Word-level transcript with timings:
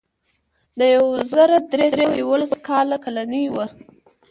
د 0.77 0.79
یو 0.95 1.05
زر 1.31 1.49
درې 1.71 1.87
سوه 1.97 2.11
یوولس 2.21 2.51
کال 2.67 2.89
کالنۍ 3.03 3.45
وه. 3.53 3.65